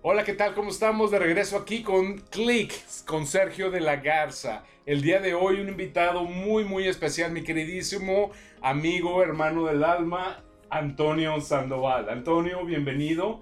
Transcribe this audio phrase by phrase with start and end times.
[0.00, 0.54] Hola, ¿qué tal?
[0.54, 1.10] ¿Cómo estamos?
[1.10, 2.72] De regreso aquí con Click,
[3.04, 4.62] con Sergio de la Garza.
[4.86, 8.30] El día de hoy un invitado muy, muy especial, mi queridísimo
[8.62, 12.10] amigo, hermano del alma, Antonio Sandoval.
[12.10, 13.40] Antonio, bienvenido.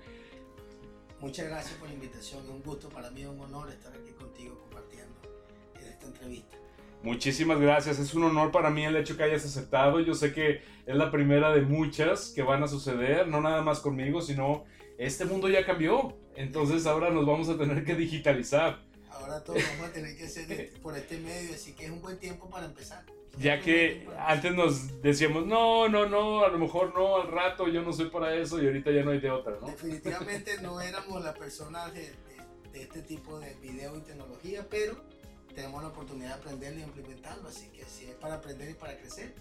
[1.20, 4.12] Muchas gracias por la invitación, es un gusto para mí, es un honor estar aquí
[4.12, 5.14] contigo compartiendo
[5.78, 6.56] esta entrevista.
[7.02, 10.00] Muchísimas gracias, es un honor para mí el hecho que hayas aceptado.
[10.00, 13.80] Yo sé que es la primera de muchas que van a suceder, no nada más
[13.80, 14.64] conmigo, sino
[14.98, 16.16] este mundo ya cambió.
[16.36, 18.84] Entonces ahora nos vamos a tener que digitalizar.
[19.10, 22.18] Ahora todos vamos a tener que hacer por este medio, así que es un buen
[22.18, 23.04] tiempo para empezar.
[23.38, 27.82] Ya que antes nos decíamos, no, no, no, a lo mejor no, al rato yo
[27.82, 29.66] no soy para eso y ahorita ya no hay de otra, ¿no?
[29.66, 32.12] Definitivamente no éramos las personas de,
[32.72, 34.96] de, este tipo de video y tecnología, pero
[35.54, 38.96] tenemos la oportunidad de aprenderlo y implementarlo, así que si es para aprender y para
[38.96, 39.34] crecer,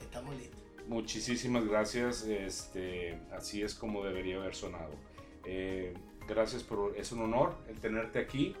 [0.00, 0.67] estamos listos.
[0.88, 4.94] Muchísimas gracias, este, así es como debería haber sonado.
[5.44, 5.92] Eh,
[6.26, 8.56] gracias por, es un honor el tenerte aquí.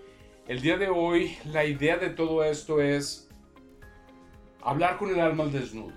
[0.46, 3.30] El día de hoy, la idea de todo esto es
[4.60, 5.94] hablar con el alma al desnudo.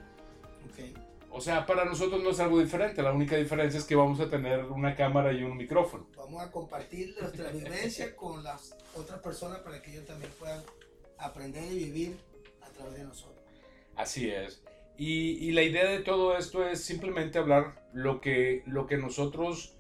[0.71, 0.93] Okay.
[1.31, 4.29] O sea, para nosotros no es algo diferente, la única diferencia es que vamos a
[4.29, 6.07] tener una cámara y un micrófono.
[6.15, 10.63] Vamos a compartir nuestra vivencia con las otras personas para que ellos también puedan
[11.17, 12.17] aprender y vivir
[12.61, 13.45] a través de nosotros.
[13.97, 14.63] Así es.
[14.97, 19.75] Y, la idea de todo esto es simplemente hablar lo que, lo que nosotros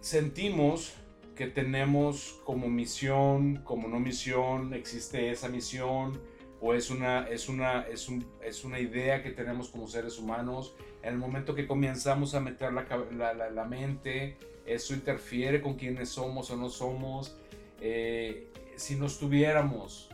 [0.00, 0.94] sentimos
[1.34, 6.20] que tenemos como misión, como no misión, existe esa misión
[6.60, 10.74] o es una, es una, es un, es una idea que tenemos como seres humanos.
[11.02, 16.08] En el momento que comenzamos a meter la, la, la, mente, eso interfiere con quiénes
[16.08, 17.36] somos o no somos.
[17.80, 20.07] Eh, si nos tuviéramos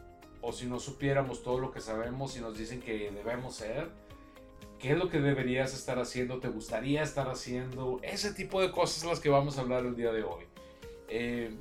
[0.45, 3.89] o si no supiéramos todo lo que sabemos y nos dicen que debemos ser,
[4.79, 6.39] ¿qué es lo que deberías estar haciendo?
[6.39, 7.98] ¿Te gustaría estar haciendo?
[8.02, 10.45] Ese tipo de cosas las que vamos a hablar el día de hoy.
[11.08, 11.57] Eh,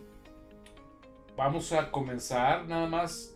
[1.37, 3.33] vamos a comenzar nada más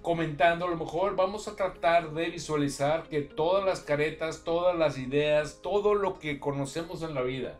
[0.00, 4.96] comentando, a lo mejor vamos a tratar de visualizar que todas las caretas, todas las
[4.96, 7.58] ideas, todo lo que conocemos en la vida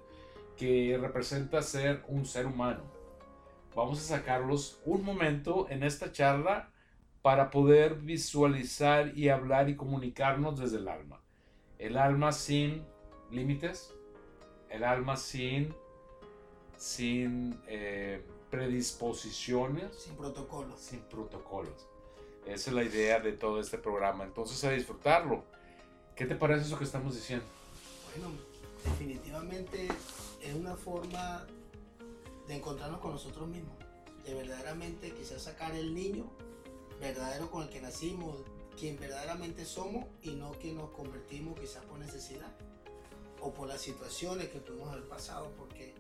[0.56, 2.82] que representa ser un ser humano,
[3.74, 6.70] vamos a sacarlos un momento en esta charla
[7.24, 11.22] para poder visualizar y hablar y comunicarnos desde el alma.
[11.78, 12.84] El alma sin
[13.30, 13.94] límites,
[14.68, 15.74] el alma sin,
[16.76, 19.94] sin eh, predisposiciones.
[19.94, 20.78] Sin protocolos.
[20.78, 21.88] Sin protocolos.
[22.44, 24.24] Esa es la idea de todo este programa.
[24.24, 25.44] Entonces a disfrutarlo.
[26.14, 27.46] ¿Qué te parece eso que estamos diciendo?
[28.18, 28.34] Bueno,
[28.84, 29.88] definitivamente
[30.42, 31.46] es una forma
[32.48, 33.78] de encontrarnos con nosotros mismos.
[34.26, 36.30] De verdaderamente quizás sacar el niño
[37.04, 38.34] verdadero con el que nacimos,
[38.78, 42.50] quien verdaderamente somos y no quien nos convertimos quizás por necesidad
[43.42, 45.94] o por las situaciones que pudimos haber pasado, porque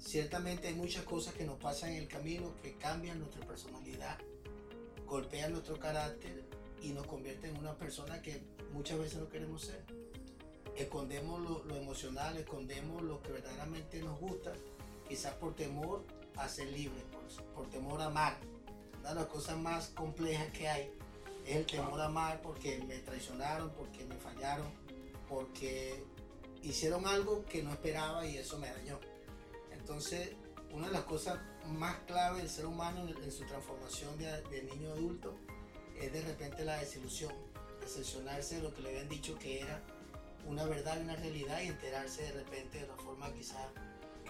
[0.00, 4.18] ciertamente hay muchas cosas que nos pasan en el camino que cambian nuestra personalidad,
[5.06, 6.44] golpean nuestro carácter
[6.82, 8.42] y nos convierten en una persona que
[8.72, 9.84] muchas veces no queremos ser.
[10.76, 14.52] Escondemos lo, emocional, escondemos lo que verdaderamente nos gusta,
[15.08, 16.02] quizás por temor
[16.34, 17.04] a ser libres,
[17.54, 18.38] por temor a amar
[19.00, 20.92] una de las cosas más complejas que hay
[21.46, 24.66] es el temor a amar porque me traicionaron, porque me fallaron,
[25.28, 26.04] porque
[26.62, 29.00] hicieron algo que no esperaba y eso me dañó.
[29.72, 30.30] Entonces,
[30.72, 35.34] una de las cosas más claves del ser humano en, su transformación de, niño adulto
[35.98, 37.32] es de repente la desilusión,
[37.80, 39.82] decepcionarse de lo que le habían dicho que era
[40.46, 43.68] una verdad y una realidad y enterarse de repente de la forma quizá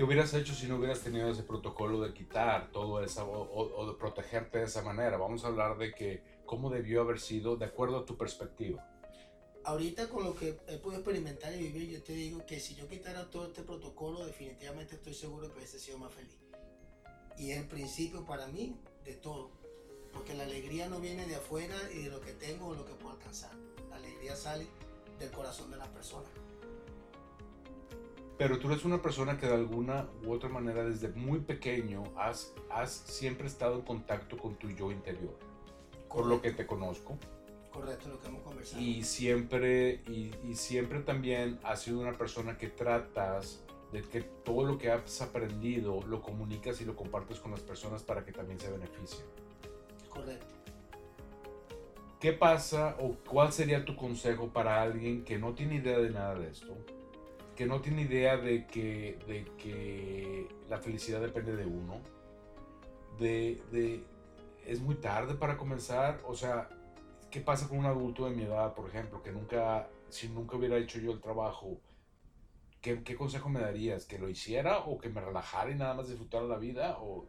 [0.01, 3.99] ¿Qué hubieras hecho si no hubieras tenido ese protocolo de quitar todo eso o, de
[3.99, 5.19] protegerte de esa manera?
[5.19, 8.83] Vamos a hablar de que cómo debió haber sido de acuerdo a tu perspectiva.
[9.63, 12.89] Ahorita con lo que he podido experimentar y vivir, yo te digo que si yo
[12.89, 16.39] quitara todo este protocolo, definitivamente estoy seguro que hubiese sido más feliz.
[17.37, 19.51] Y es el principio para mí de todo.
[20.15, 22.95] Porque la alegría no viene de afuera y de lo que tengo o lo que
[22.95, 23.53] puedo alcanzar.
[23.91, 24.67] La alegría sale
[25.19, 26.31] del corazón de la persona.
[28.41, 32.55] Pero tú eres una persona que de alguna u otra manera desde muy pequeño has,
[32.71, 35.39] has siempre estado en contacto con tu yo interior.
[36.09, 37.19] Por lo que te conozco.
[37.71, 38.81] Correcto, lo que hemos conversado.
[38.81, 44.65] Y siempre, y, y siempre también has sido una persona que tratas de que todo
[44.65, 48.59] lo que has aprendido lo comunicas y lo compartes con las personas para que también
[48.59, 49.27] se beneficien.
[50.09, 50.55] Correcto.
[52.19, 56.37] ¿Qué pasa o cuál sería tu consejo para alguien que no tiene idea de nada
[56.37, 56.75] de esto?
[57.61, 62.01] Que no tiene idea de que, de que la felicidad depende de uno,
[63.19, 64.03] de, de,
[64.65, 66.71] es muy tarde para comenzar, o sea,
[67.31, 70.79] ¿qué pasa con un adulto de mi edad, por ejemplo, que nunca, si nunca hubiera
[70.79, 71.79] hecho yo el trabajo,
[72.81, 74.07] ¿qué, ¿qué, consejo me darías?
[74.07, 76.97] ¿Que lo hiciera o que me relajara y nada más disfrutara la vida?
[76.99, 77.27] ¿O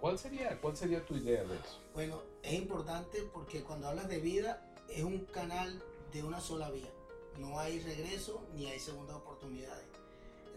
[0.00, 1.80] cuál sería, cuál sería tu idea de eso?
[1.94, 5.80] Bueno, es importante porque cuando hablas de vida es un canal
[6.12, 6.90] de una sola vía.
[7.38, 9.84] No hay regreso ni hay segundas oportunidades.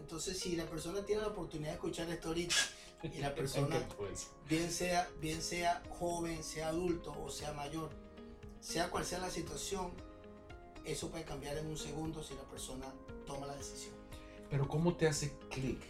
[0.00, 2.54] Entonces, si la persona tiene la oportunidad de escuchar esto ahorita
[3.02, 4.28] y la persona, pues.
[4.48, 7.90] bien sea, bien sea joven, sea adulto o sea mayor,
[8.60, 9.92] sea cual sea la situación,
[10.84, 12.86] eso puede cambiar en un segundo si la persona
[13.26, 13.94] toma la decisión.
[14.48, 15.80] Pero ¿cómo te hace clic?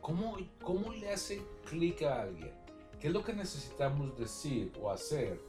[0.00, 2.52] ¿Cómo, ¿Cómo le hace clic a alguien?
[3.00, 5.40] ¿Qué es lo que necesitamos decir o hacer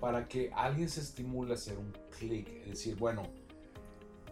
[0.00, 2.48] para que alguien se estimule a hacer un clic?
[2.62, 3.28] Es decir, bueno,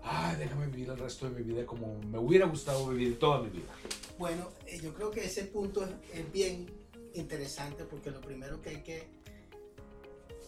[0.02, 3.50] ay, déjame vivir el resto de mi vida como me hubiera gustado vivir toda mi
[3.50, 3.72] vida.
[4.18, 6.66] Bueno, eh, yo creo que ese punto es bien
[7.14, 9.08] interesante porque lo primero que hay que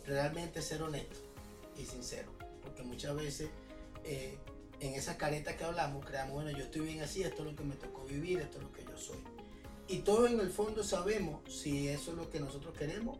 [0.06, 1.18] realmente ser honesto
[1.76, 2.30] y sincero,
[2.62, 3.50] porque muchas veces
[4.04, 4.36] eh,
[4.80, 7.64] en esa careta que hablamos creamos, bueno, yo estoy bien así, esto es lo que
[7.64, 9.18] me tocó vivir, esto es lo que yo soy.
[9.88, 13.18] Y todos en el fondo sabemos si eso es lo que nosotros queremos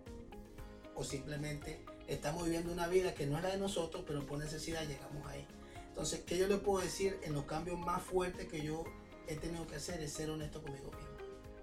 [0.94, 4.86] o simplemente estamos viviendo una vida que no es la de nosotros, pero por necesidad
[4.86, 5.46] llegamos ahí.
[5.92, 8.82] Entonces, ¿qué yo le puedo decir en los cambios más fuertes que yo
[9.28, 10.00] he tenido que hacer?
[10.00, 11.12] Es ser honesto conmigo mismo.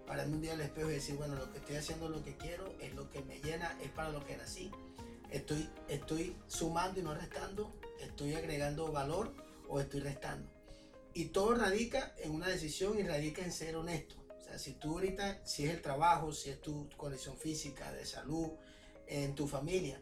[0.05, 2.37] Pararme un día al espejo y decir, bueno, lo que estoy haciendo es lo que
[2.37, 4.71] quiero, es lo que me llena, es para lo que nací
[5.31, 9.33] Estoy, estoy sumando y no restando, estoy agregando valor
[9.67, 10.47] o estoy restando.
[11.15, 14.15] Y todo radica en una decisión y radica en ser honesto.
[14.39, 18.05] O sea, si tú ahorita, si es el trabajo, si es tu condición física, de
[18.05, 18.49] salud,
[19.07, 20.01] en tu familia,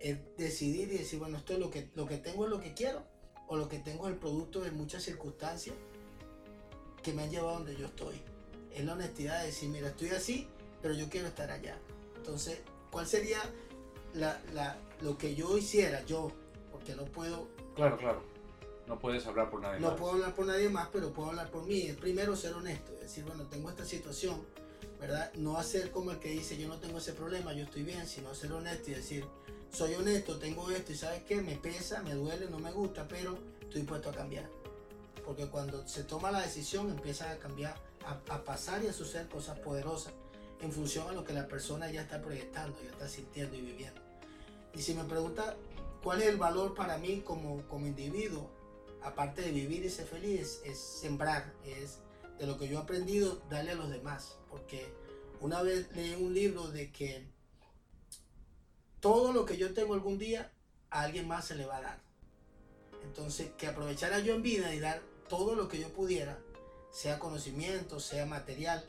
[0.00, 2.74] es decidir y decir, bueno, esto es lo que, lo que tengo es lo que
[2.74, 3.04] quiero,
[3.48, 5.74] o lo que tengo es el producto de muchas circunstancias
[7.02, 8.20] que me han llevado a donde yo estoy.
[8.72, 10.46] Es la honestidad de decir, mira, estoy así,
[10.82, 11.78] pero yo quiero estar allá.
[12.16, 12.60] Entonces,
[12.90, 13.38] ¿cuál sería
[14.14, 16.30] la, la, lo que yo hiciera, yo,
[16.70, 17.48] porque no puedo...
[17.74, 18.22] Claro, claro.
[18.86, 19.90] No puedes hablar por nadie no más.
[19.92, 21.82] No puedo hablar por nadie más, pero puedo hablar por mí.
[21.82, 24.42] Es primero ser honesto, decir, bueno, tengo esta situación,
[25.00, 25.32] ¿verdad?
[25.34, 28.34] No hacer como el que dice, yo no tengo ese problema, yo estoy bien, sino
[28.34, 29.24] ser honesto y decir,
[29.72, 33.38] soy honesto, tengo esto y sabes qué, me pesa, me duele, no me gusta, pero
[33.60, 34.48] estoy dispuesto a cambiar.
[35.24, 39.28] Porque cuando se toma la decisión empieza a cambiar, a, a pasar y a suceder
[39.28, 40.12] cosas poderosas
[40.60, 44.00] en función a lo que la persona ya está proyectando, ya está sintiendo y viviendo.
[44.74, 45.56] Y si me pregunta
[46.02, 48.50] cuál es el valor para mí como, como individuo,
[49.02, 51.98] aparte de vivir y ser feliz, es sembrar, es
[52.38, 54.36] de lo que yo he aprendido, darle a los demás.
[54.50, 54.92] Porque
[55.40, 57.26] una vez leí un libro de que
[59.00, 60.52] todo lo que yo tengo algún día,
[60.90, 62.00] a alguien más se le va a dar.
[63.04, 66.38] Entonces, que aprovechara yo en vida y dar todo lo que yo pudiera,
[66.90, 68.84] sea conocimiento, sea material,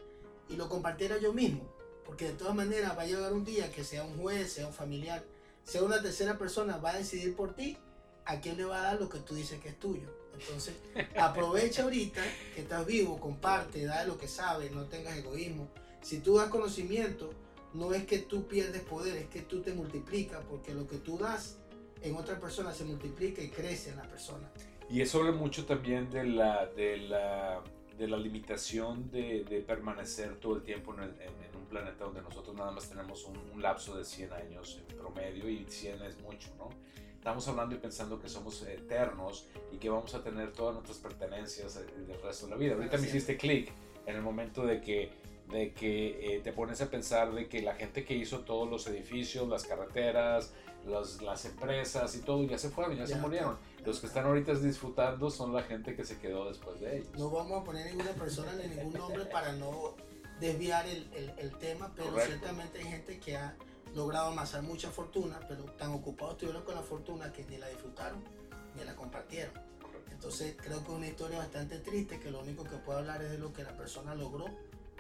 [0.47, 1.69] y lo compartiera yo mismo.
[2.05, 4.73] Porque de todas maneras va a llegar un día que sea un juez, sea un
[4.73, 5.23] familiar,
[5.63, 7.77] sea una tercera persona, va a decidir por ti
[8.25, 10.09] a quién le va a dar lo que tú dices que es tuyo.
[10.33, 10.75] Entonces,
[11.19, 12.21] aprovecha ahorita
[12.55, 15.67] que estás vivo, comparte, da lo que sabes, no tengas egoísmo.
[16.01, 17.29] Si tú das conocimiento,
[17.73, 21.17] no es que tú pierdes poder, es que tú te multiplicas, porque lo que tú
[21.17, 21.57] das
[22.01, 24.49] en otra persona se multiplica y crece en la persona.
[24.89, 27.63] Y eso habla mucho también de la, de la
[27.99, 32.55] de la limitación de, de, permanecer todo el tiempo en, en, un planeta donde nosotros
[32.55, 36.69] nada más tenemos un, lapso de 100 años en promedio y 100 es mucho, ¿no?
[37.13, 41.75] Estamos hablando y pensando que somos eternos y que vamos a tener todas nuestras pertenencias
[41.75, 42.75] el resto de la vida.
[42.75, 43.73] Ahorita me hiciste clic
[44.05, 45.11] en el momento de que,
[45.51, 48.85] de que eh, te pones a pensar de que la gente que hizo todos los
[48.87, 50.53] edificios, las carreteras,
[50.85, 53.57] las empresas y todo ya se fueron, ya, se murieron.
[53.85, 57.09] Los que están ahorita disfrutando son la gente que se quedó después de ellos.
[57.17, 59.95] No vamos a poner ninguna persona ni ningún nombre para no
[60.39, 63.55] desviar el, el, tema, pero ciertamente hay gente que ha
[63.93, 68.23] logrado amasar mucha fortuna, pero tan ocupados estuvieron con la fortuna que ni la disfrutaron
[68.75, 69.53] ni la compartieron.
[70.11, 73.31] Entonces creo que es una historia bastante triste que lo único que puedo hablar es
[73.31, 74.45] de lo que la persona logró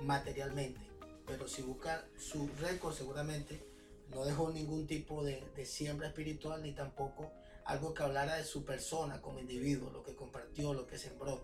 [0.01, 0.79] materialmente.
[1.25, 3.63] Pero si busca su récord seguramente
[4.09, 7.31] no dejó ningún tipo de, de siembra espiritual ni tampoco
[7.65, 11.39] algo que hablara de su persona como individuo, lo que compartió, lo que sembró.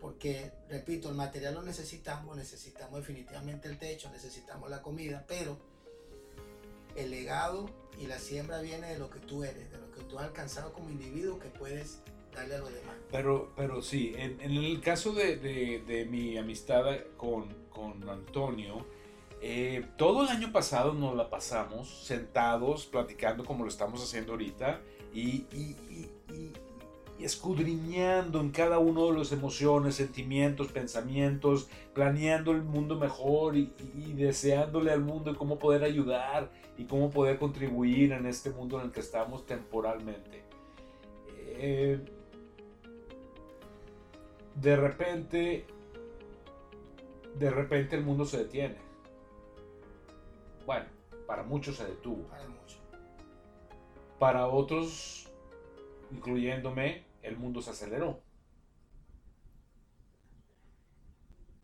[0.00, 5.56] Porque, repito, el material lo necesitamos, necesitamos definitivamente el techo, necesitamos la comida, pero
[6.94, 10.18] el legado y la siembra viene de lo que tú eres, de lo que tú
[10.18, 12.00] has alcanzado como individuo que puedes
[12.34, 12.96] darle a los demás.
[13.10, 16.84] Pero, pero sí, en, en el caso de, de, de, mi amistad
[17.16, 18.86] con, con Antonio,
[19.44, 24.80] eh, todo el año pasado nos la pasamos sentados, platicando como lo estamos haciendo ahorita
[25.12, 25.46] y,
[27.18, 33.72] escudriñando en cada uno de los emociones, sentimientos, pensamientos, planeando el mundo mejor y,
[34.14, 38.92] deseándole al mundo cómo poder ayudar y cómo poder contribuir en este mundo en el
[38.92, 40.44] que estamos temporalmente.
[41.56, 42.00] Eh,
[44.56, 45.66] de repente
[47.38, 48.76] de repente el mundo se detiene.
[50.66, 50.86] Bueno,
[51.26, 52.24] para muchos se detuvo.
[52.28, 52.80] Para muchos.
[54.18, 55.28] Para otros,
[56.10, 58.20] incluyéndome, el mundo se aceleró.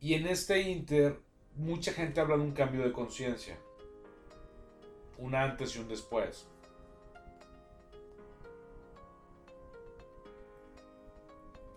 [0.00, 1.21] Y en este inter,
[1.54, 3.59] mucha gente habla de un cambio de conciencia.
[5.18, 6.49] Un antes y un después.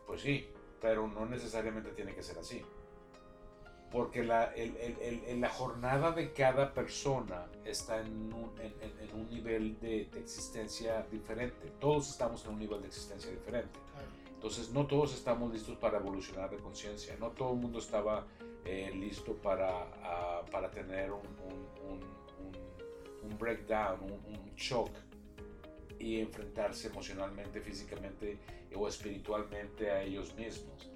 [0.06, 0.48] Pues sí,
[0.82, 2.62] pero no necesariamente tiene que ser así.
[3.92, 4.54] Porque la,
[5.36, 11.72] la jornada de cada persona está en un, en, un nivel de, existencia diferente.
[11.80, 13.78] Todos estamos en un nivel de existencia diferente.
[14.34, 17.16] Entonces no todos estamos listos para evolucionar de conciencia.
[17.20, 18.26] No todo el mundo estaba
[18.66, 24.90] eh, listo para, uh, para tener un, un, un, un breakdown, un, shock
[26.02, 28.38] y enfrentarse emocionalmente, físicamente
[28.76, 30.90] o espiritualmente a ellos mismos.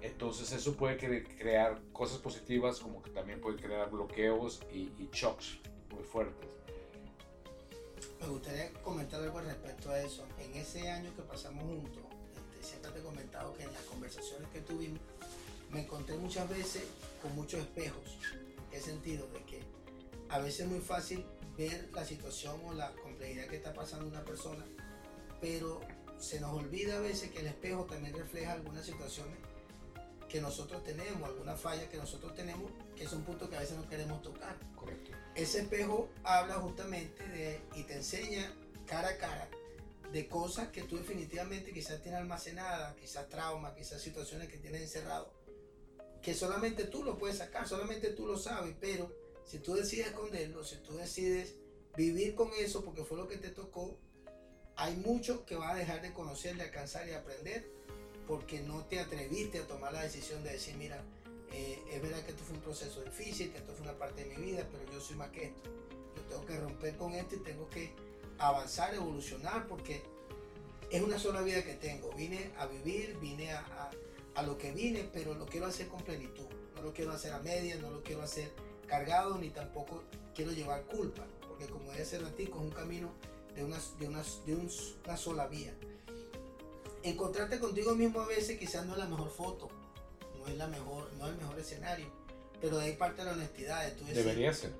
[0.00, 5.58] Entonces eso puede crear cosas positivas como que también puede crear bloqueos y, y shocks
[5.90, 6.48] muy fuertes.
[8.20, 10.24] Me gustaría comentar algo respecto a eso.
[10.38, 12.02] En ese año que pasamos juntos,
[12.52, 15.00] este, siempre te he comentado que en las conversaciones que tuvimos
[15.70, 16.84] me encontré muchas veces
[17.22, 18.18] con muchos espejos.
[18.32, 19.26] ¿En qué sentido?
[19.28, 19.60] De que
[20.28, 21.24] a veces es muy fácil
[21.58, 24.64] ver la situación o la complejidad que está pasando una persona,
[25.40, 25.80] pero
[26.18, 29.36] se nos olvida a veces que el espejo también refleja algunas situaciones
[30.28, 33.76] que nosotros tenemos, alguna falla que nosotros tenemos, que es un punto que a veces
[33.76, 34.56] no queremos tocar.
[34.76, 35.10] Correcto.
[35.34, 38.52] Ese espejo habla justamente de y te enseña
[38.86, 39.48] cara a cara
[40.12, 45.32] de cosas que tú definitivamente quizás tienes almacenadas, quizás traumas, quizás situaciones que tienes encerrado,
[46.22, 49.12] que solamente tú lo puedes sacar, solamente tú lo sabes, pero
[49.48, 51.54] si tú decides esconderlo, si tú decides
[51.96, 53.98] vivir con eso porque fue lo que te tocó,
[54.76, 57.68] hay mucho que va a dejar de conocer, de alcanzar y aprender
[58.26, 61.02] porque no te atreviste a tomar la decisión de decir, mira,
[61.50, 64.36] eh, es verdad que esto fue un proceso difícil, que esto fue una parte de
[64.36, 65.70] mi vida, pero yo soy más que esto.
[66.14, 67.94] Yo tengo que romper con esto y tengo que
[68.36, 70.02] avanzar, evolucionar, porque
[70.90, 72.10] es una sola vida que tengo.
[72.12, 73.90] Vine a vivir, vine a,
[74.34, 76.46] a, lo que vine, pero lo quiero hacer con plenitud.
[76.74, 78.52] No lo quiero hacer a medias, no lo quiero hacer
[78.88, 80.02] cargado, ni tampoco
[80.34, 83.10] quiero llevar culpa, porque como decía Ratico, es un camino
[83.54, 84.54] de una, de una, de
[85.04, 85.72] una sola vía
[87.02, 89.68] encontrarte contigo mismo a veces quizás no es la mejor foto,
[90.38, 92.06] no es la mejor, no es el mejor escenario,
[92.60, 93.92] pero de ahí parte la honestidad.
[93.92, 94.72] De debería ser.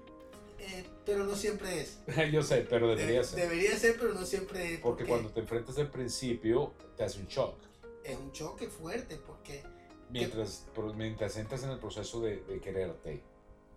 [0.58, 1.98] Eh, pero no siempre es.
[2.32, 3.40] Yo sé, pero debería ser.
[3.40, 4.80] Debería ser, pero no siempre es.
[4.80, 7.56] Porque, cuando te enfrentas al principio, te hace un shock.
[8.02, 9.62] Es un choque fuerte, porque...
[10.10, 10.64] Mientras,
[10.96, 13.22] mientras entras en el proceso de, de quererte.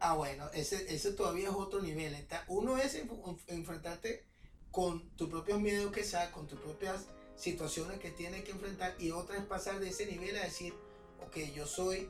[0.04, 2.28] Ah, bueno, ese, ese todavía es otro nivel.
[2.48, 3.00] Uno es
[3.48, 4.26] enfrentarte
[4.72, 7.06] con tus propios miedos que sea, con tus propias
[7.36, 10.74] situaciones que tiene que enfrentar y otra es pasar de ese nivel a decir,
[11.24, 12.10] ok, yo soy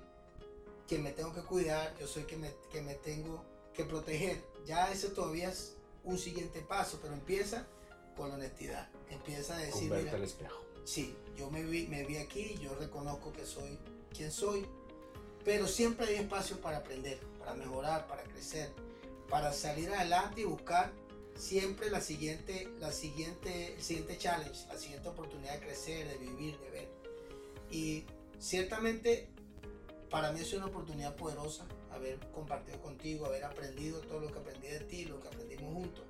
[0.87, 3.43] quien me tengo que cuidar, yo soy quien me, que me tengo
[3.73, 4.41] que proteger.
[4.65, 7.67] Ya eso todavía es un siguiente paso, pero empieza
[8.15, 8.89] con la honestidad.
[9.09, 10.63] Empieza a decir, mira, el espejo.
[10.85, 13.77] sí, yo me vi, me vi aquí, yo reconozco que soy
[14.13, 14.65] quien soy,
[15.43, 18.71] pero siempre hay espacio para aprender, para mejorar, para crecer,
[19.29, 20.93] para salir adelante y buscar
[21.35, 26.59] siempre la siguiente, la siguiente, el siguiente challenge, la siguiente oportunidad de crecer, de vivir,
[26.59, 26.89] de ver.
[27.71, 28.05] Y
[28.39, 29.27] ciertamente
[30.09, 34.67] para mí es una oportunidad poderosa haber compartido contigo, haber aprendido todo lo que aprendí
[34.67, 36.03] de ti, lo que aprendimos juntos.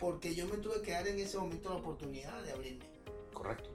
[0.00, 2.86] Porque yo me tuve que dar en ese momento la oportunidad de abrirme.
[3.32, 3.70] Correcto.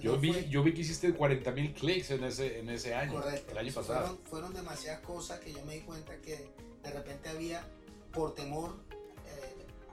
[0.00, 3.52] Yo, vi, yo vi que hiciste 40 mil clics en ese, en ese año, Correcto.
[3.52, 4.00] el año pasado.
[4.00, 6.50] Fueron, fueron demasiadas cosas que yo me di cuenta que
[6.82, 7.64] de repente había
[8.12, 8.74] por temor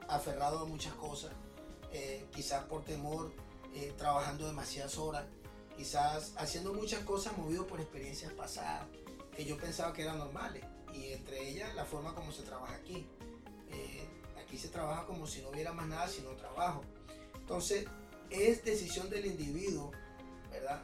[0.07, 1.31] aferrado a muchas cosas,
[1.91, 3.31] eh, quizás por temor,
[3.73, 5.25] eh, trabajando demasiadas horas,
[5.75, 8.85] quizás haciendo muchas cosas movido por experiencias pasadas
[9.35, 10.63] que yo pensaba que eran normales
[10.93, 13.07] y entre ellas la forma como se trabaja aquí.
[13.71, 14.07] Eh,
[14.39, 16.83] aquí se trabaja como si no hubiera más nada sino trabajo.
[17.35, 17.85] Entonces
[18.29, 19.91] es decisión del individuo,
[20.51, 20.81] ¿verdad?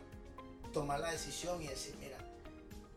[0.73, 2.17] Tomar la decisión y decir, mira,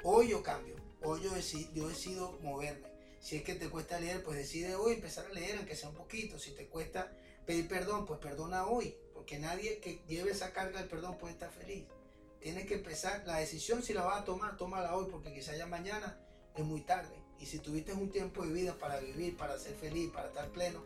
[0.02, 1.30] hoy yo cambio, hoy yo
[1.74, 5.56] yo decido moverme si es que te cuesta leer, pues decide hoy empezar a leer,
[5.56, 6.40] aunque sea un poquito.
[6.40, 7.12] Si te cuesta
[7.46, 8.96] pedir perdón, pues perdona hoy.
[9.14, 11.84] Porque nadie que lleve esa carga del perdón puede estar feliz.
[12.40, 15.66] Tienes que empezar, la decisión si la vas a tomar, tómala hoy, porque quizá ya
[15.66, 16.18] mañana
[16.56, 17.14] es muy tarde.
[17.38, 20.82] Y si tuviste un tiempo de vida para vivir, para ser feliz, para estar pleno,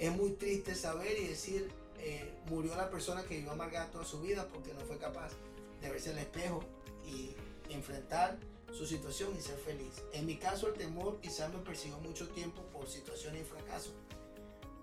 [0.00, 4.20] es muy triste saber y decir, eh, murió la persona que vivió amargada toda su
[4.20, 5.32] vida porque no fue capaz
[5.80, 6.62] de verse al espejo
[7.04, 7.34] y
[7.70, 8.38] enfrentar
[8.72, 10.02] su situación y ser feliz.
[10.12, 13.92] En mi caso el temor quizás me persiguió mucho tiempo por situaciones y fracasos.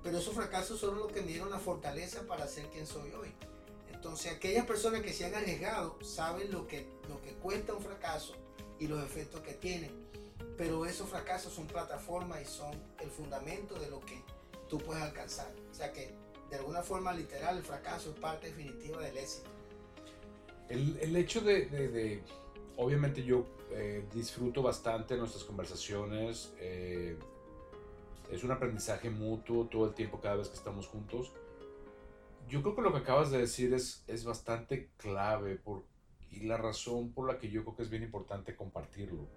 [0.03, 3.31] Pero esos fracasos son los que me dieron la fortaleza para ser quien soy hoy.
[3.91, 8.35] Entonces aquellas personas que se han arriesgado saben lo que, lo que cuesta un fracaso
[8.79, 9.91] y los efectos que tiene.
[10.57, 14.21] Pero esos fracasos son plataformas y son el fundamento de lo que
[14.69, 15.51] tú puedes alcanzar.
[15.71, 16.13] O sea que
[16.49, 19.49] de alguna forma literal el fracaso es parte definitiva del éxito.
[20.69, 22.23] El, el hecho de, de,
[22.77, 27.17] obviamente yo eh, disfruto bastante nuestras conversaciones, eh,
[28.31, 31.31] es un aprendizaje mutuo todo el tiempo cada vez que estamos juntos.
[32.47, 35.83] Yo creo que lo que acabas de decir es, es bastante clave por,
[36.31, 39.27] y la razón por la que yo creo que es bien importante compartirlo.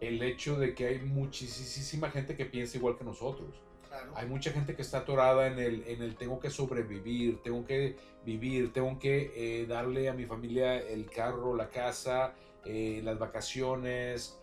[0.00, 3.60] El hecho de que hay muchísima gente que piensa igual que nosotros.
[3.88, 4.12] Claro.
[4.14, 7.96] Hay mucha gente que está atorada en el, en el tengo que sobrevivir, tengo que
[8.24, 14.38] vivir, tengo que eh, darle a mi familia el carro, la casa, eh, las vacaciones,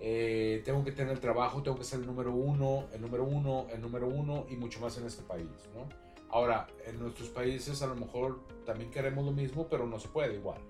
[0.00, 3.66] eh, tengo que tener el trabajo, tengo que ser el número uno, el número uno,
[3.70, 5.88] el número uno y mucho más en este país, ¿no?
[6.30, 10.34] Ahora, en nuestros países a lo mejor también queremos lo mismo, pero no se puede
[10.34, 10.60] igual.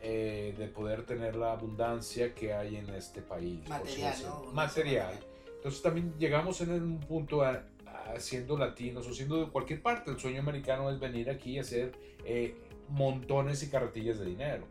[0.00, 3.68] Eh, de poder tener la abundancia que hay en este país.
[3.68, 4.14] Material.
[4.22, 4.52] ¿no?
[4.52, 5.18] Material.
[5.58, 10.10] Entonces también llegamos en un punto a, a siendo latinos o siendo de cualquier parte.
[10.10, 11.92] El sueño americano es venir aquí y hacer
[12.24, 12.56] eh,
[12.88, 14.64] montones y carretillas de dinero.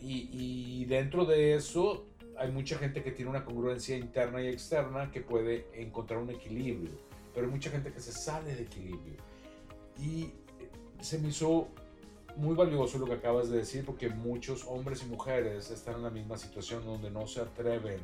[0.00, 2.06] Y, y dentro de eso
[2.38, 6.92] hay mucha gente que tiene una congruencia interna y externa que puede encontrar un equilibrio.
[7.34, 9.16] Pero hay mucha gente que se sale de equilibrio.
[9.98, 10.32] Y
[11.00, 11.68] se me hizo
[12.36, 16.10] muy valioso lo que acabas de decir porque muchos hombres y mujeres están en la
[16.10, 18.00] misma situación donde no se atreven,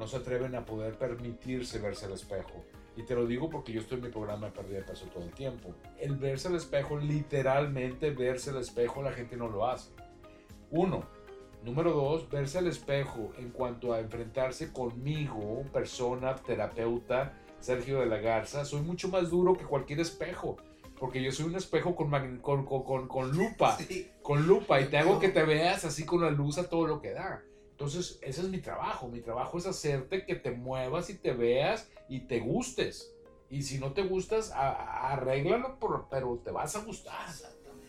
[0.00, 2.64] no se atreven a poder permitirse verse al espejo.
[2.96, 5.22] Y te lo digo porque yo estoy en mi programa de pérdida de peso todo
[5.22, 5.74] el tiempo.
[5.98, 9.90] El verse al espejo, literalmente verse al espejo, la gente no lo hace.
[10.70, 11.04] Uno.
[11.62, 18.16] Número dos, verse al espejo en cuanto a enfrentarse conmigo, persona, terapeuta, Sergio de la
[18.16, 18.64] Garza.
[18.64, 20.56] Soy mucho más duro que cualquier espejo.
[20.98, 24.86] Porque yo soy un espejo con, con, con, con, con lupa Sí, con lupa y
[24.86, 27.42] te hago que te veas así con la luz a todo lo que da.
[27.80, 29.08] Entonces, ese es mi trabajo.
[29.08, 33.10] Mi trabajo es hacerte que te muevas y te veas y te gustes.
[33.48, 37.26] Y si no te gustas, arréglalo, por- pero te vas a gustar.
[37.26, 37.88] exactamente.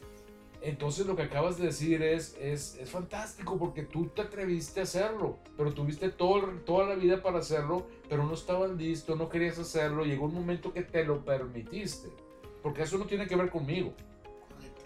[0.62, 4.84] Entonces, lo que acabas de decir es, es, es fantástico porque tú te atreviste a
[4.84, 9.60] hacerlo, pero tuviste todo, toda la vida para hacerlo, pero no estabas listo, no querías
[9.60, 10.06] hacerlo.
[10.06, 12.08] Llegó un momento que te lo permitiste.
[12.64, 13.94] Porque eso no tiene que ver conmigo.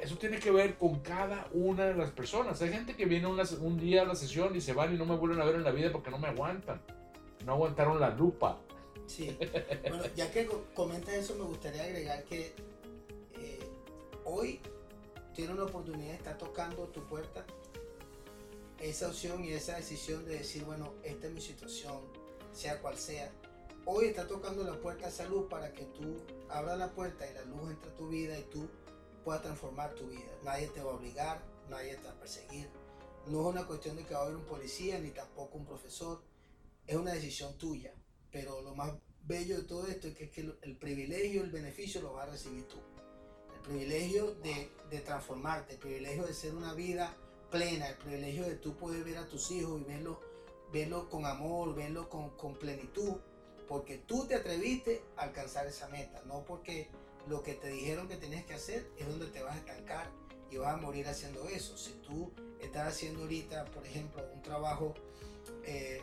[0.06, 2.62] Eso tiene que ver con cada una de las personas.
[2.62, 5.16] Hay gente que viene un día a la sesión y se van y no me
[5.16, 6.80] vuelven a ver en la vida porque no me aguantan.
[7.44, 8.60] No aguantaron la lupa.
[9.08, 9.36] Sí.
[9.90, 12.54] Bueno, ya que co- comentas eso, me gustaría agregar que
[13.40, 13.60] eh,
[14.26, 14.60] hoy
[15.34, 17.44] tiene una oportunidad, está tocando tu puerta
[18.80, 21.98] esa opción y esa decisión de decir, bueno, esta es mi situación,
[22.54, 23.32] sea cual sea.
[23.86, 26.18] Hoy está tocando la puerta esa luz para que tú
[26.50, 28.68] abras la puerta y la luz entre a tu vida y tú
[29.26, 30.32] puedas transformar tu vida.
[30.44, 32.70] Nadie te va a obligar, nadie te va a perseguir.
[33.28, 36.22] No es una cuestión de que va a haber un policía ni tampoco un profesor.
[36.86, 37.92] Es una decisión tuya.
[38.32, 42.02] Pero lo más bello de todo esto es que, es que el privilegio, el beneficio
[42.02, 42.78] lo vas a recibir tú.
[43.56, 47.18] El privilegio de, transformarte, el privilegio de ser una vida
[47.50, 50.22] plena, el privilegio de tú poder ver a tus hijos y verlo,
[50.72, 53.16] verlo con amor, verlo con plenitud,
[53.68, 56.90] porque tú te atreviste a alcanzar esa meta, no porque
[57.28, 60.10] lo que te dijeron que tenías que hacer es donde te vas a estancar
[60.52, 61.78] y vas a morir haciendo eso.
[61.78, 64.94] Si tú estás haciendo ahorita, por ejemplo, un trabajo
[65.64, 66.02] eh,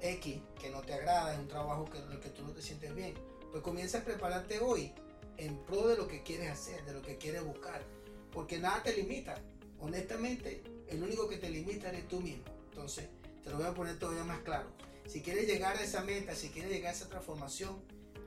[0.00, 2.62] X que no te agrada, es un trabajo que, en el que tú no te
[2.62, 3.14] sientes bien,
[3.50, 4.92] pues comienza a prepararte hoy
[5.36, 7.82] en pro de lo que quieres hacer, de lo que quieres buscar,
[8.32, 9.40] porque nada te limita.
[9.80, 12.44] Honestamente, el único que te limita eres tú mismo.
[12.70, 13.08] Entonces,
[13.42, 14.68] te lo voy a poner todavía más claro.
[15.06, 17.82] Si quieres llegar a esa meta, si quieres llegar a esa transformación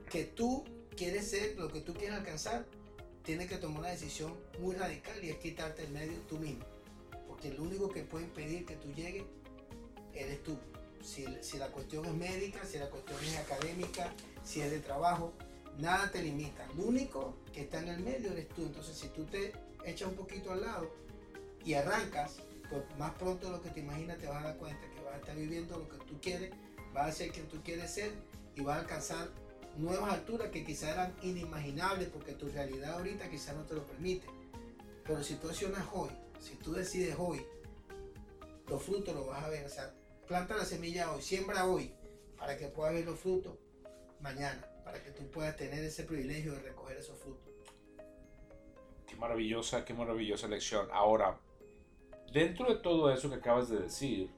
[0.10, 2.66] que tú quieres ser, lo que tú quieres alcanzar,
[3.24, 6.66] tienes que tomar una decisión muy radical y es quitarte el medio tú mismo.
[7.28, 9.24] Porque el único que puede impedir que tú llegues
[10.14, 10.58] eres tú.
[11.04, 11.26] Si,
[11.58, 15.34] la cuestión es médica, si la cuestión es académica, si es de trabajo,
[15.78, 16.66] nada te limita.
[16.78, 18.64] Lo único que está en el medio eres tú.
[18.64, 19.52] Entonces, si tú te
[19.86, 20.90] echas un poquito al lado
[21.66, 22.38] y arrancas,
[22.70, 25.16] pues más pronto de lo que te imaginas te vas a dar cuenta que vas
[25.16, 26.52] a estar viviendo lo que tú quieres,
[26.94, 28.12] vas a ser quien tú quieres ser
[28.56, 29.30] y vas a alcanzar
[29.78, 34.28] nuevas alturas que quizás eran inimaginables porque tu realidad ahorita quizás no te lo permite.
[35.04, 36.10] Pero si tú accionas hoy,
[36.40, 37.46] si tú decides hoy,
[38.68, 39.66] los frutos los vas a ver.
[39.66, 39.94] O sea,
[40.28, 41.94] planta la semilla hoy, siembra hoy
[42.38, 43.54] para que puedas ver los frutos
[44.20, 47.54] mañana, para que tú puedas tener ese privilegio de recoger esos frutos.
[49.08, 50.88] Qué maravillosa, qué maravillosa lección.
[50.92, 51.40] Ahora,
[52.32, 54.30] dentro de todo eso que acabas de decir,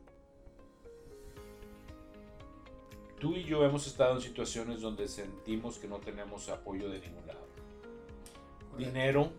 [3.19, 7.25] tú y yo hemos estado en situaciones donde sentimos que no tenemos apoyo de ningún
[7.27, 7.45] lado.
[8.77, 9.31] Dinero,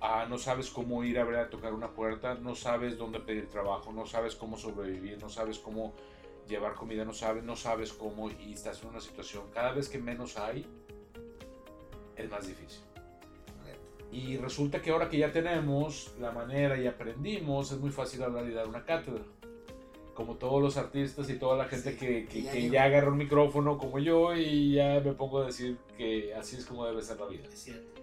[0.00, 3.48] ah, no sabes cómo ir a ver a tocar una puerta, no sabes dónde pedir
[3.48, 5.94] trabajo, no sabes cómo sobrevivir, no sabes cómo
[6.48, 9.98] llevar comida, no sabes, no sabes cómo y estás en una situación, cada vez que
[9.98, 10.66] menos hay,
[12.16, 12.82] es más difícil.
[14.12, 18.46] Y resulta que ahora que ya tenemos la manera y aprendimos, es muy fácil hablar
[18.46, 19.22] y dar una cátedra.
[20.14, 23.16] Como todos los artistas y toda la gente que, que, ya, que ya agarra un
[23.16, 27.18] micrófono como yo y ya me pongo a decir que así es como debe ser
[27.18, 27.48] la vida.
[27.48, 28.02] Es cierto.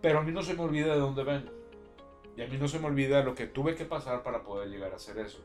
[0.00, 1.50] Pero a mí no se me olvida de dónde vengo.
[2.36, 4.92] Y a mí no se me olvida lo que tuve que pasar para poder llegar
[4.92, 5.40] a hacer eso.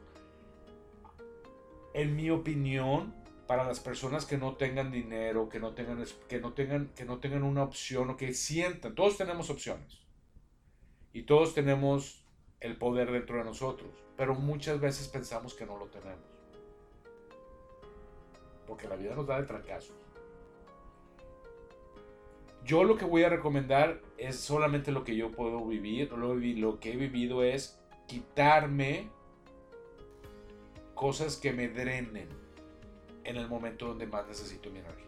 [1.95, 3.15] En mi opinión,
[3.47, 7.17] para las personas que no tengan dinero, que no tengan, que no tengan, que no
[7.17, 10.01] tengan una opción o que sientan, todos tenemos opciones.
[11.13, 12.23] Y todos tenemos
[12.59, 13.89] el poder dentro de nosotros.
[14.17, 16.23] Pero muchas veces pensamos que no lo tenemos.
[18.67, 19.95] Porque la vida nos da de trancazos.
[22.65, 26.11] Yo lo que voy a recomendar es solamente lo que yo puedo vivir.
[26.13, 29.09] Lo, lo que he vivido es quitarme
[30.93, 32.29] cosas que me drenen
[33.23, 35.03] en el momento donde más necesito mi energía.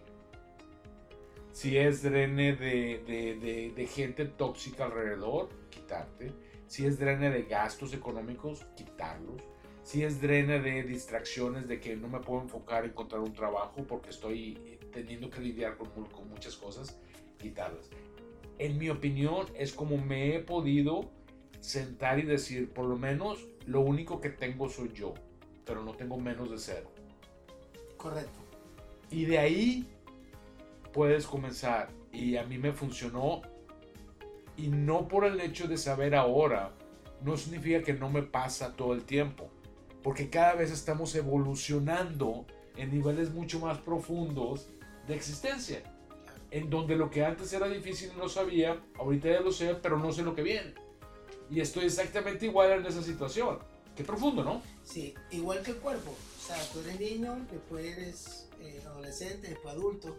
[1.51, 6.33] Si es drene de, de, de, de, gente tóxica alrededor, quitarte.
[6.75, 9.41] Si es drene de gastos económicos, quitarlos.
[9.81, 13.85] Si es drene de distracciones, de que no me puedo enfocar en encontrar un trabajo
[13.87, 16.99] porque estoy teniendo que lidiar con, con muchas cosas,
[17.37, 17.89] quitarlas.
[18.59, 21.09] En mi opinión, es como me he podido
[21.61, 25.13] sentar y decir, por lo menos lo único que tengo soy yo,
[25.65, 26.91] pero no tengo menos de cero.
[27.95, 28.39] Correcto.
[29.09, 29.87] Y de ahí
[30.91, 31.87] puedes comenzar.
[32.11, 33.43] Y a mí me funcionó.
[34.57, 36.71] Y no por el hecho de saber ahora,
[37.21, 39.49] no significa que no me pasa todo el tiempo.
[40.01, 42.45] Porque cada vez estamos evolucionando
[42.77, 44.67] en niveles mucho más profundos
[45.07, 45.83] de existencia
[46.55, 50.13] en donde lo que antes era difícil no sabía, ahorita ya lo sé, pero no
[50.13, 50.73] sé lo que viene.
[51.49, 53.59] Y estoy exactamente igual en esa situación.
[53.93, 54.61] Qué profundo, ¿no?
[54.81, 56.11] Sí, igual que el cuerpo.
[56.11, 60.15] O sea, tú eres niño, después eres eh, adolescente, después adulto.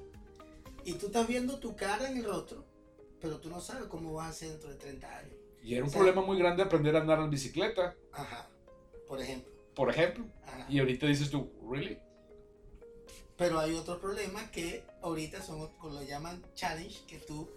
[0.84, 2.66] Y tú estás viendo tu cara en el rostro,
[3.26, 5.34] pero tú no sabes cómo vas a ser dentro de 30 años.
[5.60, 7.96] Y era un o sea, problema muy grande aprender a andar en bicicleta.
[8.12, 8.48] Ajá,
[9.08, 9.52] por ejemplo.
[9.74, 10.24] Por ejemplo.
[10.46, 10.64] Ajá.
[10.68, 11.98] Y ahorita dices tú, ¿really?
[13.36, 17.50] Pero hay otros problemas que ahorita son, lo llaman challenge, que tú,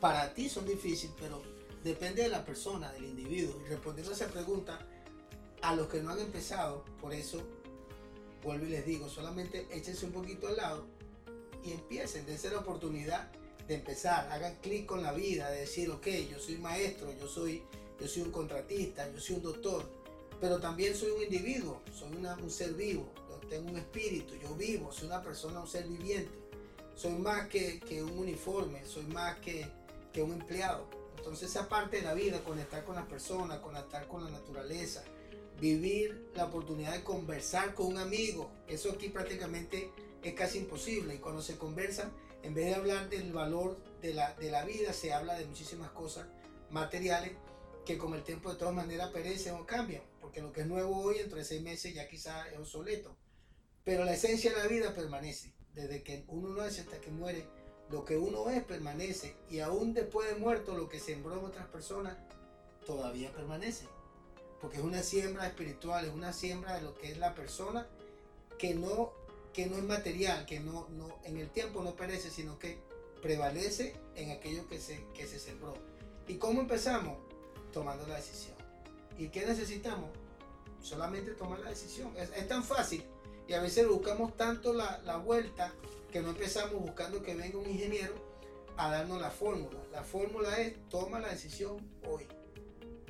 [0.00, 1.42] para ti son difíciles, pero
[1.82, 3.58] depende de la persona, del individuo.
[3.64, 4.78] Y respondiendo a esa pregunta,
[5.62, 7.42] a los que no han empezado, por eso
[8.42, 10.86] vuelvo y les digo, solamente échense un poquito al lado
[11.64, 13.32] y empiecen, dense la oportunidad
[13.66, 17.62] de empezar, hagan clic con la vida, de decir, ok, yo soy maestro, yo soy,
[18.00, 19.84] yo soy un contratista, yo soy un doctor,
[20.40, 23.10] pero también soy un individuo, soy un ser vivo,
[23.48, 26.32] tengo un espíritu, yo vivo, soy una persona, un ser viviente.
[26.94, 29.66] Soy más que, que un uniforme, soy más que,
[30.12, 30.88] que, un empleado.
[31.18, 35.04] Entonces esa parte de la vida, conectar con las personas, conectar con la naturaleza,
[35.60, 39.90] vivir la oportunidad de conversar con un amigo, eso aquí prácticamente
[40.22, 41.14] es casi imposible.
[41.14, 42.10] Y cuando se conversa,
[42.42, 45.90] en vez de hablar del valor de la, de la vida, se habla de muchísimas
[45.90, 46.26] cosas
[46.70, 47.32] materiales
[47.84, 50.96] que con el tiempo de todas maneras perecen o cambian, porque lo que es nuevo
[51.02, 53.16] hoy, entre seis meses, ya quizá es obsoleto.
[53.84, 55.54] Pero la esencia de la vida permanece.
[55.72, 57.46] Desde que uno nace hasta que muere,
[57.90, 59.36] lo que uno es permanece.
[59.48, 62.16] Y aún después de muerto, lo que sembró en otras personas
[62.84, 63.86] todavía permanece.
[64.60, 67.86] Porque es una siembra espiritual, es una siembra de lo que es la persona
[68.58, 69.12] que no,
[69.52, 72.78] que no es material, que no, no, en el tiempo no perece, sino que
[73.20, 75.74] prevalece en aquello que se, que se sembró.
[76.26, 77.18] ¿Y cómo empezamos?
[77.72, 78.56] Tomando la decisión.
[79.18, 80.10] ¿Y qué necesitamos?
[80.80, 82.12] Solamente tomar la decisión.
[82.16, 83.04] Es, es tan fácil
[83.48, 85.72] y a veces buscamos tanto la, la, vuelta
[86.10, 88.14] que no empezamos buscando que venga un ingeniero
[88.76, 89.78] a darnos la fórmula.
[89.92, 92.26] La fórmula es toma la decisión hoy.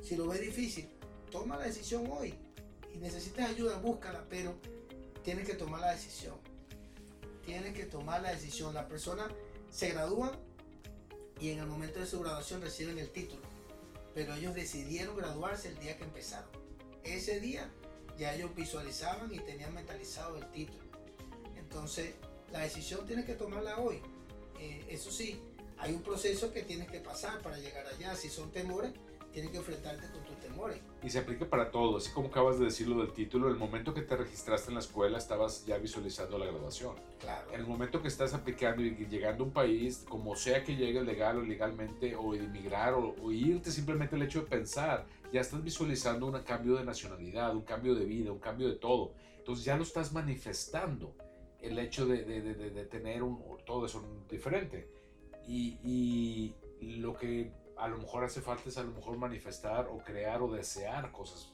[0.03, 0.89] Si lo ves difícil,
[1.31, 2.33] toma la decisión hoy.
[2.93, 4.55] Y necesitas ayuda, búscala, pero
[5.23, 6.35] tienes que tomar la decisión.
[7.45, 8.73] Tienes que tomar la decisión.
[8.73, 9.31] Las personas
[9.69, 10.31] se gradúan
[11.39, 13.41] y en el momento de su graduación reciben el título.
[14.13, 16.49] Pero ellos decidieron graduarse el día que empezaron.
[17.03, 17.69] Ese día
[18.17, 20.83] ya ellos visualizaban y tenían mentalizado el título.
[21.55, 22.15] Entonces,
[22.51, 24.01] la decisión tienes que tomarla hoy.
[24.59, 25.39] Eh, eso sí,
[25.77, 28.15] hay un proceso que tienes que pasar para llegar allá.
[28.15, 28.91] Si son temores,
[29.31, 30.79] tienes que enfrentarte con temores.
[31.03, 34.01] Y se aplica para todo, así como acabas de decirlo del título, el momento que
[34.01, 36.95] te registraste en la escuela estabas ya visualizando la graduación.
[37.19, 37.51] Claro.
[37.53, 41.05] En el momento que estás aplicando y llegando a un país, como sea que llegues
[41.05, 45.63] legal o legalmente, o emigrar o, o irte, simplemente el hecho de pensar, ya estás
[45.63, 49.13] visualizando un cambio de nacionalidad, un cambio de vida, un cambio de todo.
[49.37, 51.15] Entonces ya lo estás manifestando,
[51.61, 54.89] el hecho de, de, de, de tener un, todo eso diferente.
[55.47, 59.99] Y, y lo que a lo mejor hace falta es a lo mejor manifestar o
[59.99, 61.51] crear o desear cosas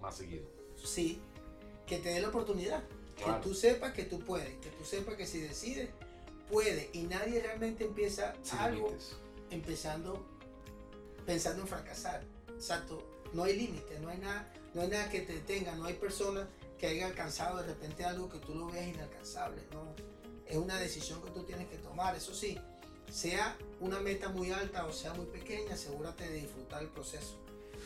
[0.00, 0.46] más seguido.
[0.82, 1.20] Sí,
[1.86, 2.82] que te dé la oportunidad.
[3.16, 5.90] Que tú sepas que tú puedes, que tú sepas que si decides,
[6.50, 6.90] puede.
[6.92, 8.92] Y nadie realmente empieza algo
[9.50, 10.26] empezando
[11.24, 12.24] pensando en fracasar.
[12.48, 13.06] Exacto.
[13.32, 16.46] No hay límite, no hay nada, no hay nada que te detenga, no hay personas
[16.78, 19.62] que hayan alcanzado de repente algo que tú lo veas inalcanzable.
[19.72, 19.94] No,
[20.46, 22.14] es una decisión que tú tienes que tomar.
[22.16, 22.58] Eso sí,
[23.12, 27.38] sea una meta muy alta o sea muy pequeña, asegúrate de disfrutar el proceso.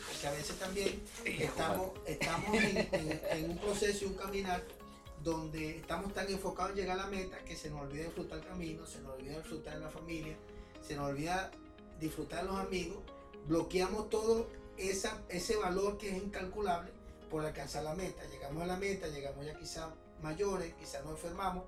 [0.07, 4.63] Porque a veces también estamos, estamos en, un proceso y un caminar
[5.23, 8.45] donde estamos tan enfocados en llegar a la meta que se nos olvida disfrutar el
[8.45, 10.37] camino, se nos olvida disfrutar de la familia,
[10.87, 11.51] se nos olvida
[11.99, 12.99] disfrutar de los amigos,
[13.47, 16.91] bloqueamos todo esa, ese valor que es incalculable
[17.29, 18.23] por alcanzar la meta.
[18.27, 19.87] Llegamos a la meta, llegamos ya quizás
[20.21, 21.65] mayores, quizás nos enfermamos,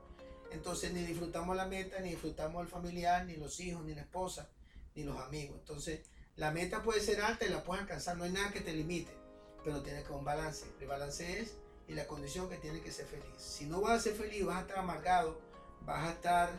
[0.51, 4.49] entonces ni disfrutamos la meta, ni disfrutamos el familiar, ni los hijos, ni la esposa,
[4.95, 5.57] ni los amigos.
[5.59, 6.01] Entonces
[6.35, 9.11] la meta puede ser alta y la puedes alcanzar, no hay nada que te limite,
[9.63, 10.65] pero tienes que un balance.
[10.79, 11.55] El balance es
[11.87, 13.25] y la condición que tienes que ser feliz.
[13.37, 15.39] Si no vas a ser feliz, vas a estar amargado,
[15.85, 16.49] vas a estar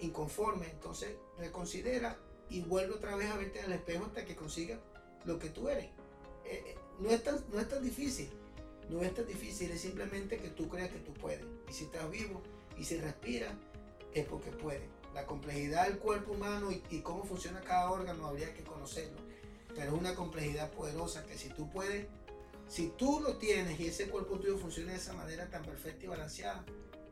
[0.00, 2.18] inconforme, entonces reconsidera
[2.50, 4.78] y vuelve otra vez a verte al espejo hasta que consigas
[5.24, 5.86] lo que tú eres.
[6.44, 8.30] Eh, eh, no, es tan, no es tan difícil,
[8.90, 11.44] no es tan difícil, es simplemente que tú creas que tú puedes.
[11.68, 12.42] Y si estás vivo
[12.76, 13.52] y si respiras,
[14.12, 14.88] es porque puedes.
[15.14, 19.18] La complejidad del cuerpo humano y, y cómo funciona cada órgano habría que conocerlo.
[19.74, 22.06] Pero es una complejidad poderosa que si tú puedes,
[22.68, 26.08] si tú lo tienes y ese cuerpo tuyo funciona de esa manera tan perfecta y
[26.08, 26.64] balanceada,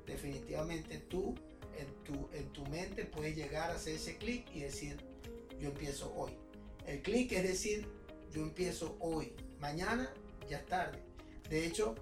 [0.07, 1.35] definitivamente tú
[1.77, 4.97] en tu, en tu mente puedes llegar a hacer ese clic y decir,
[5.61, 6.33] yo empiezo hoy.
[6.87, 7.87] El clic es decir,
[8.33, 9.33] yo empiezo hoy.
[9.61, 10.13] Mañana
[10.49, 10.99] ya es tarde.
[11.49, 11.95] De hecho,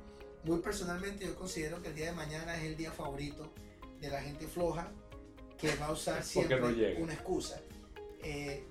[0.44, 3.52] muy personalmente yo considero que el día de mañana es el día favorito
[4.00, 4.90] de la gente floja
[5.58, 6.60] que va a usar siempre
[6.98, 7.60] una excusa.
[8.22, 8.64] Eh,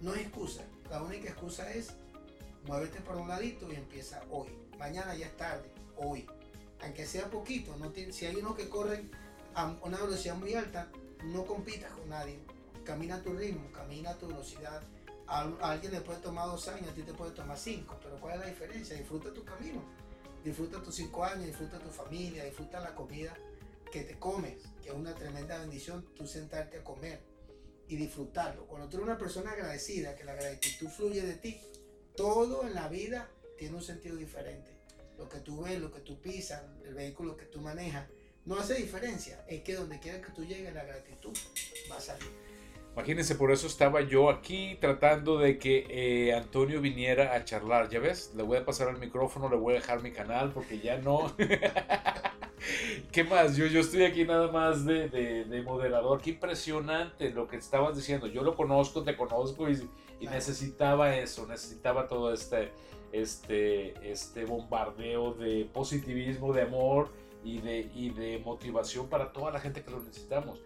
[0.00, 0.64] no es excusa.
[0.90, 1.92] La única excusa es
[2.66, 4.48] muévete por un ladito y empieza hoy.
[4.78, 5.70] Mañana ya es tarde.
[5.96, 6.26] Hoy.
[6.80, 7.76] Aunque sea poquito.
[7.76, 9.10] No si hay unos que corren
[9.54, 10.88] a una velocidad muy alta,
[11.24, 12.38] no compitas con nadie
[12.86, 14.80] camina a tu ritmo, camina a tu velocidad.
[15.26, 18.34] A, alguien le puede tomar dos años, a ti te puede tomar cinco, pero ¿cuál
[18.34, 18.96] es la diferencia?
[18.96, 19.82] Disfruta tu camino,
[20.44, 23.36] disfruta tus cinco años, disfruta tu familia, disfruta la comida
[23.90, 27.20] que te comes, que es una tremenda bendición tú sentarte a comer
[27.88, 28.66] y disfrutarlo.
[28.66, 31.60] Cuando tú eres una persona agradecida, que la gratitud fluye de ti,
[32.16, 34.70] todo en la vida tiene un sentido diferente.
[35.18, 38.08] Lo que tú ves, lo que tú pisas, el vehículo que tú manejas,
[38.44, 39.44] no hace diferencia.
[39.48, 41.36] Es que donde quiera que tú llegues, la gratitud
[41.90, 42.45] va a salir.
[42.96, 47.90] Imagínense, por eso estaba yo aquí tratando de que eh, Antonio viniera a charlar.
[47.90, 50.78] Ya ves, le voy a pasar el micrófono, le voy a dejar mi canal porque
[50.78, 51.30] ya no.
[53.12, 53.54] ¿Qué más?
[53.54, 56.22] Yo, yo estoy aquí nada más de, de, moderador.
[56.22, 58.28] Qué impresionante lo que estabas diciendo.
[58.28, 59.86] Yo lo conozco, te conozco y,
[60.18, 62.72] y necesitaba eso, necesitaba todo este,
[63.12, 67.10] este, este bombardeo de positivismo, de amor
[67.44, 70.62] y de, y de motivación para toda la gente que lo necesitamos.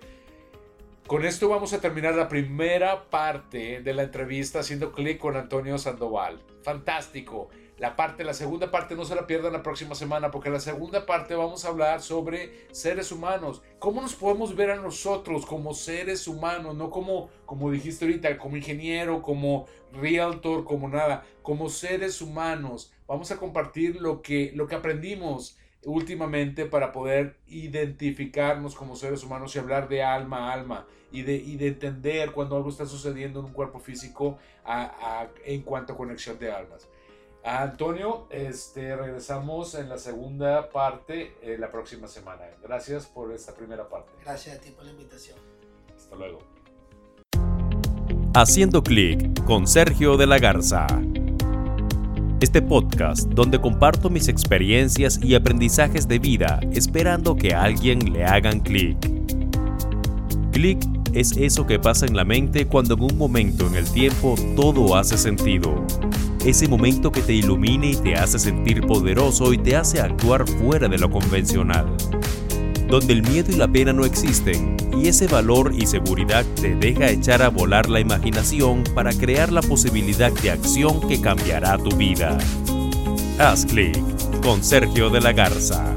[1.06, 5.76] Con esto vamos a terminar la primera parte de la entrevista haciendo clic con Antonio
[5.76, 6.40] Sandoval.
[6.62, 7.48] Fantástico.
[7.78, 10.60] La parte, la segunda parte no se la pierdan la próxima semana porque en la
[10.60, 13.62] segunda parte vamos a hablar sobre seres humanos.
[13.78, 16.76] ¿Cómo nos podemos ver a nosotros como seres humanos?
[16.76, 22.92] No como, como dijiste ahorita, como ingeniero, como realtor, como nada, como seres humanos.
[23.06, 29.54] Vamos a compartir lo que, lo que aprendimos últimamente para poder identificarnos como seres humanos
[29.56, 33.46] y hablar de alma a alma y de, de entender cuando algo está sucediendo en
[33.46, 34.38] un cuerpo físico
[35.44, 36.88] en cuanto a conexión de almas.
[37.42, 42.42] Antonio, este, regresamos en la segunda parte eh, la próxima semana.
[42.62, 44.10] Gracias por esta primera parte.
[44.22, 45.38] Gracias a ti por la invitación.
[45.96, 46.40] Hasta luego.
[48.34, 50.86] Haciendo clic con Sergio de la Garza
[52.40, 58.24] este podcast donde comparto mis experiencias y aprendizajes de vida esperando que a alguien le
[58.24, 58.96] hagan clic.
[60.52, 60.78] Clic
[61.12, 64.96] es eso que pasa en la mente cuando en un momento en el tiempo todo
[64.96, 65.84] hace sentido.
[66.44, 70.88] Ese momento que te ilumina y te hace sentir poderoso y te hace actuar fuera
[70.88, 71.86] de lo convencional
[72.90, 77.08] donde el miedo y la pena no existen, y ese valor y seguridad te deja
[77.08, 82.36] echar a volar la imaginación para crear la posibilidad de acción que cambiará tu vida.
[83.38, 83.96] Haz clic
[84.42, 85.94] con Sergio de la Garza.